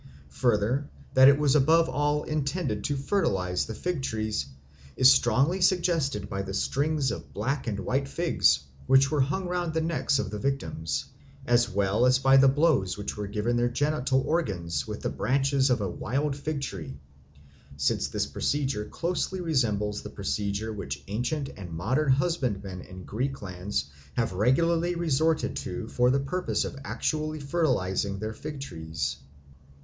[0.29, 4.47] Further, that it was above all intended to fertilise the fig trees
[4.97, 9.75] is strongly suggested by the strings of black and white figs which were hung round
[9.75, 11.05] the necks of the victims,
[11.45, 15.69] as well as by the blows which were given their genital organs with the branches
[15.69, 16.99] of a wild fig tree;
[17.77, 23.85] since this procedure closely resembles the procedure which ancient and modern husbandmen in Greek lands
[24.13, 29.17] have regularly resorted to for the purpose of actually fertilising their fig trees.